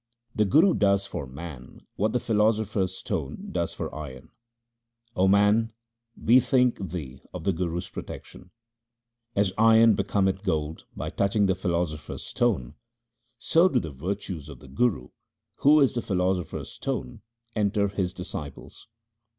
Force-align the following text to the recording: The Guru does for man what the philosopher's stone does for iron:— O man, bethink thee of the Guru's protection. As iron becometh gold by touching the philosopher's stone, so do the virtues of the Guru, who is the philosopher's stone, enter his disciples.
The 0.35 0.45
Guru 0.45 0.73
does 0.73 1.05
for 1.05 1.27
man 1.27 1.81
what 1.95 2.11
the 2.11 2.19
philosopher's 2.19 2.97
stone 2.97 3.49
does 3.51 3.71
for 3.75 3.93
iron:— 3.93 4.31
O 5.15 5.27
man, 5.27 5.73
bethink 6.17 6.79
thee 6.89 7.21
of 7.35 7.43
the 7.43 7.53
Guru's 7.53 7.87
protection. 7.87 8.49
As 9.35 9.53
iron 9.59 9.93
becometh 9.93 10.41
gold 10.41 10.85
by 10.95 11.11
touching 11.11 11.45
the 11.45 11.53
philosopher's 11.53 12.23
stone, 12.23 12.73
so 13.37 13.69
do 13.69 13.79
the 13.79 13.91
virtues 13.91 14.49
of 14.49 14.57
the 14.57 14.67
Guru, 14.67 15.09
who 15.57 15.79
is 15.79 15.93
the 15.93 16.01
philosopher's 16.01 16.71
stone, 16.71 17.21
enter 17.55 17.87
his 17.87 18.11
disciples. 18.11 18.87